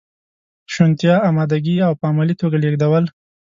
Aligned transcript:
شونتیا، 0.73 1.15
امادګي 1.29 1.75
او 1.87 1.93
په 1.99 2.05
عملي 2.11 2.35
توګه 2.41 2.57
لیږدول. 2.63 3.05